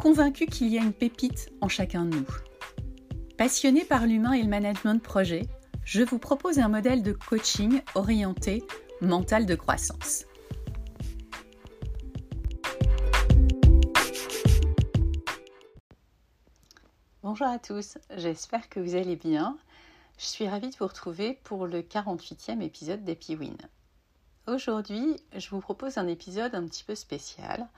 [0.00, 2.26] convaincu qu'il y a une pépite en chacun de nous.
[3.36, 5.42] Passionné par l'humain et le management de projet,
[5.84, 8.64] je vous propose un modèle de coaching orienté
[9.02, 10.24] mental de croissance.
[17.22, 19.58] Bonjour à tous, j'espère que vous allez bien.
[20.16, 23.58] Je suis ravie de vous retrouver pour le 48e épisode d'Happy Win.
[24.46, 27.68] Aujourd'hui, je vous propose un épisode un petit peu spécial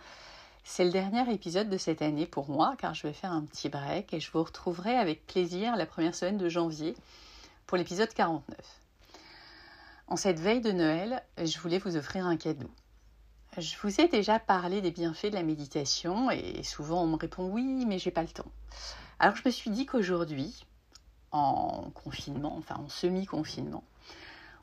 [0.64, 3.68] c'est le dernier épisode de cette année pour moi car je vais faire un petit
[3.68, 6.94] break et je vous retrouverai avec plaisir la première semaine de janvier
[7.66, 8.56] pour l'épisode 49.
[10.06, 12.70] En cette veille de Noël, je voulais vous offrir un cadeau.
[13.58, 17.48] Je vous ai déjà parlé des bienfaits de la méditation et souvent on me répond
[17.48, 18.50] oui mais j'ai pas le temps.
[19.18, 20.64] Alors je me suis dit qu'aujourd'hui,
[21.32, 23.84] en confinement, enfin en semi-confinement,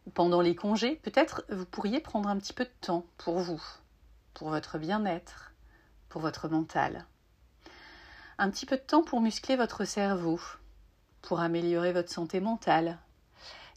[0.08, 3.61] ou pendant les congés, peut-être vous pourriez prendre un petit peu de temps pour vous,
[4.33, 5.48] pour votre bien-être,
[6.09, 7.05] pour votre mental.
[8.38, 10.39] Un petit peu de temps pour muscler votre cerveau,
[11.21, 12.97] pour améliorer votre santé mentale.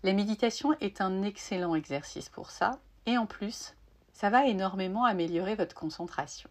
[0.02, 3.75] La méditation est un excellent exercice pour ça, et en plus,
[4.12, 6.48] ça va énormément améliorer votre concentration.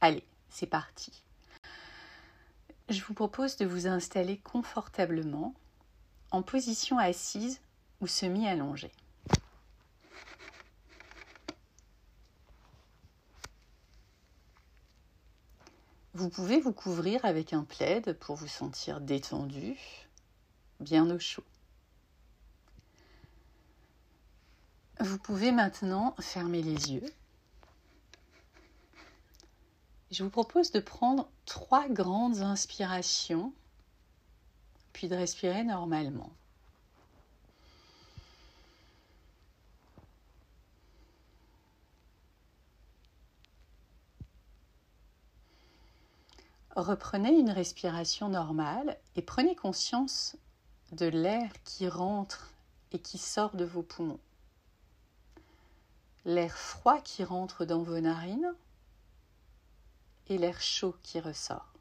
[0.00, 1.22] Allez, c'est parti.
[2.88, 5.54] Je vous propose de vous installer confortablement
[6.30, 7.60] en position assise
[8.00, 8.92] ou semi-allongée.
[16.14, 19.76] Vous pouvez vous couvrir avec un plaid pour vous sentir détendu,
[20.78, 21.42] bien au chaud.
[25.00, 27.12] Vous pouvez maintenant fermer les yeux.
[30.12, 33.52] Je vous propose de prendre trois grandes inspirations,
[34.92, 36.30] puis de respirer normalement.
[46.76, 50.36] Reprenez une respiration normale et prenez conscience
[50.90, 52.50] de l'air qui rentre
[52.90, 54.18] et qui sort de vos poumons.
[56.24, 58.54] L'air froid qui rentre dans vos narines
[60.26, 61.72] et l'air chaud qui ressort.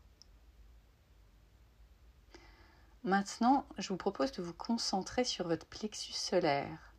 [3.03, 6.94] Maintenant, je vous propose de vous concentrer sur votre plexus solaire,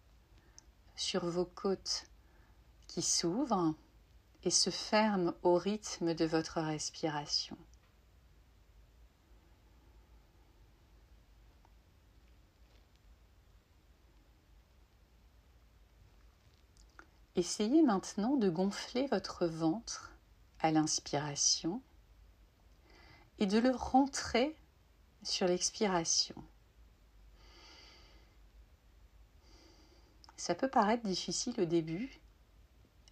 [0.96, 2.06] sur vos côtes
[2.88, 3.74] qui s'ouvrent
[4.42, 7.56] et se ferment au rythme de votre respiration.
[17.36, 20.12] Essayez maintenant de gonfler votre ventre
[20.60, 21.82] à l'inspiration
[23.38, 24.56] et de le rentrer
[25.24, 26.36] sur l'expiration.
[30.36, 32.20] Ça peut paraître difficile au début,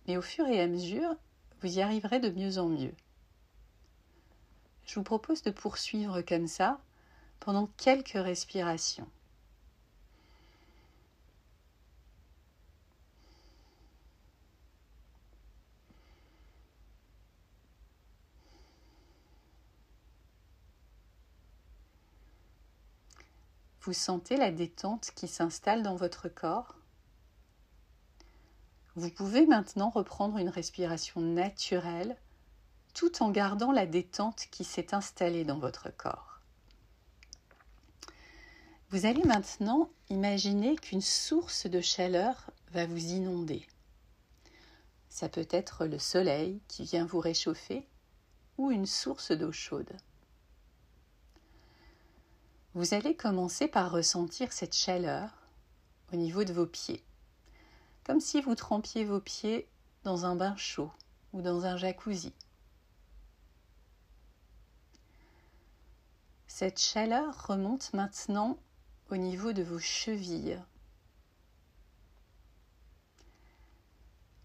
[0.06, 1.16] mais au fur et à mesure,
[1.60, 2.94] vous y arriverez de mieux en mieux.
[4.84, 6.80] Je vous propose de poursuivre comme ça
[7.40, 9.08] pendant quelques respirations.
[23.84, 26.76] Vous sentez la détente qui s'installe dans votre corps?
[28.94, 32.16] Vous pouvez maintenant reprendre une respiration naturelle
[32.94, 36.38] tout en gardant la détente qui s'est installée dans votre corps.
[38.90, 43.66] Vous allez maintenant imaginer qu'une source de chaleur va vous inonder.
[45.08, 47.88] Ça peut être le soleil qui vient vous réchauffer
[48.58, 49.96] ou une source d'eau chaude.
[52.74, 55.28] Vous allez commencer par ressentir cette chaleur
[56.10, 57.04] au niveau de vos pieds,
[58.02, 59.68] comme si vous trempiez vos pieds
[60.04, 60.90] dans un bain chaud
[61.34, 62.32] ou dans un jacuzzi.
[66.46, 68.58] Cette chaleur remonte maintenant
[69.10, 70.58] au niveau de vos chevilles.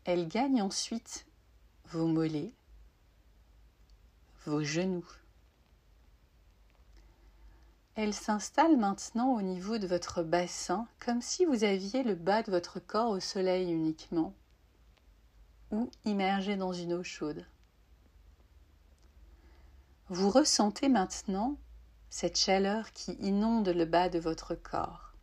[0.04, 1.26] Elle gagne ensuite
[1.86, 2.54] vos mollets,
[4.46, 5.08] vos genoux.
[7.98, 12.52] Elle s'installe maintenant au niveau de votre bassin, comme si vous aviez le bas de
[12.52, 14.36] votre corps au soleil uniquement,
[15.72, 17.44] ou immergé dans une eau chaude.
[20.10, 21.58] Vous ressentez maintenant
[22.12, 25.16] cette chaleur qui inonde le bas de votre corps.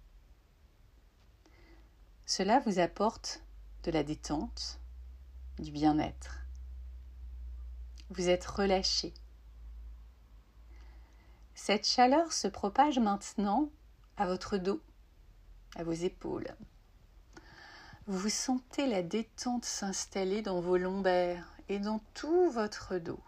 [2.26, 3.44] Cela vous apporte
[3.84, 4.80] de la détente,
[5.60, 6.40] du bien-être.
[8.10, 9.14] Vous êtes relâché.
[11.66, 13.70] Cette chaleur se propage maintenant
[14.18, 14.82] à votre dos,
[15.76, 16.54] à vos épaules.
[18.06, 23.24] Vous sentez la détente s'installer dans vos lombaires et dans tout votre dos.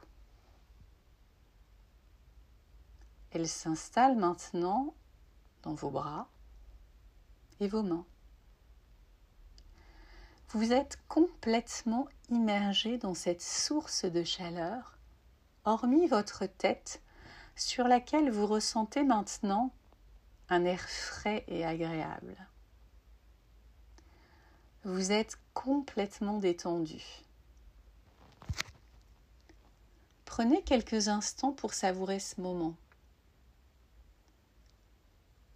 [3.30, 4.92] Elle s'installe maintenant
[5.62, 6.28] dans vos bras
[7.58, 8.04] et vos mains.
[10.50, 14.98] Vous êtes complètement immergé dans cette source de chaleur,
[15.64, 17.00] hormis votre tête
[17.56, 19.72] sur laquelle vous ressentez maintenant
[20.48, 22.36] un air frais et agréable.
[24.84, 27.02] Vous êtes complètement détendu.
[30.24, 32.76] Prenez quelques instants pour savourer ce moment.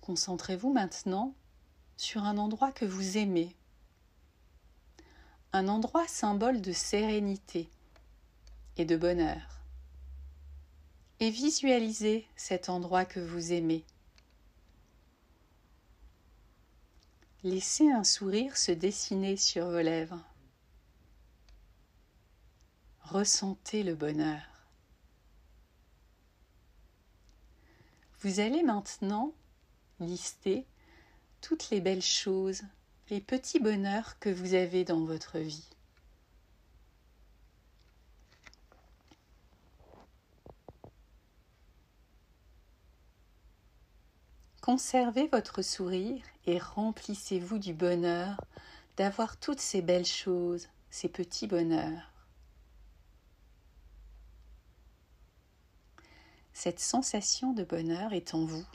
[0.01, 1.35] Concentrez-vous maintenant
[1.97, 3.55] sur un endroit que vous aimez,
[5.53, 7.69] un endroit symbole de sérénité
[8.79, 9.60] et de bonheur.
[11.21, 13.85] Et visualisez cet endroit que vous aimez.
[17.43, 20.23] Laissez un sourire se dessiner sur vos lèvres.
[23.03, 24.43] Ressentez le bonheur.
[28.21, 29.33] Vous allez maintenant
[29.99, 30.67] lister
[31.41, 32.63] toutes les belles choses
[33.11, 35.69] les petits bonheurs que vous avez dans votre vie.
[44.61, 48.39] Conservez votre sourire et remplissez-vous du bonheur
[48.97, 52.13] d'avoir toutes ces belles choses, ces petits bonheurs.
[56.53, 58.67] Cette sensation de bonheur est en vous.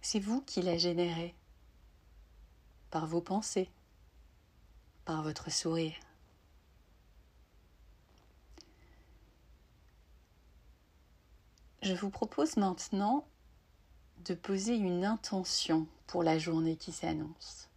[0.00, 1.34] C'est vous qui la générez
[2.92, 3.68] par vos pensées,
[5.04, 6.05] par votre sourire.
[11.86, 13.24] Je vous propose maintenant
[14.24, 17.68] de poser une intention pour la journée qui s'annonce.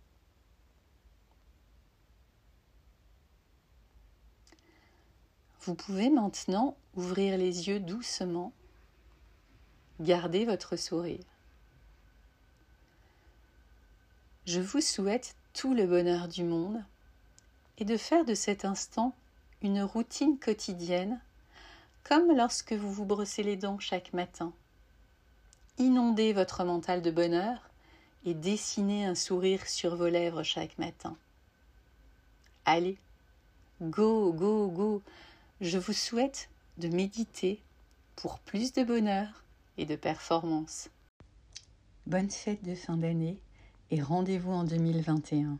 [5.61, 8.51] Vous pouvez maintenant ouvrir les yeux doucement,
[9.99, 11.23] garder votre sourire.
[14.47, 16.83] Je vous souhaite tout le bonheur du monde
[17.77, 19.13] et de faire de cet instant
[19.61, 21.21] une routine quotidienne
[22.09, 24.51] comme lorsque vous vous brossez les dents chaque matin.
[25.77, 27.69] Inondez votre mental de bonheur
[28.25, 31.15] et dessinez un sourire sur vos lèvres chaque matin.
[32.65, 32.97] Allez,
[33.79, 35.03] go, go, go.
[35.61, 37.61] Je vous souhaite de méditer
[38.15, 39.43] pour plus de bonheur
[39.77, 40.89] et de performance.
[42.07, 43.37] Bonne fête de fin d'année
[43.91, 45.59] et rendez-vous en 2021.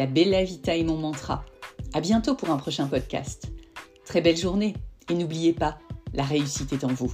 [0.00, 1.44] la bella vita est mon mantra.
[1.92, 3.52] À bientôt pour un prochain podcast.
[4.06, 4.72] Très belle journée
[5.10, 5.78] et n'oubliez pas,
[6.14, 7.12] la réussite est en vous.